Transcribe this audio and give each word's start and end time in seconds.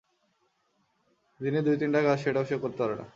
দিনে 1.39 1.59
দুই-তিনটা 1.61 1.99
কাজ, 2.01 2.17
সেটাও 2.23 2.45
সে 2.45 2.55
করতে 2.55 2.79
পারে 2.83 2.95
না। 2.95 3.05